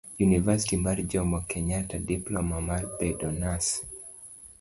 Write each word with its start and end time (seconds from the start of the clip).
univasiti 0.27 0.75
mar 0.85 0.97
jomo 1.11 1.37
kenyatta 1.49 1.95
,diploma 2.09 2.57
mar 2.69 2.83
bedo 2.99 3.29
nas 3.41 3.65